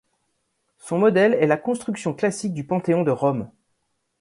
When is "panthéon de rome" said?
2.63-3.51